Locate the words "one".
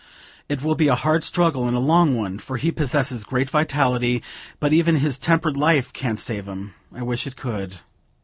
2.17-2.39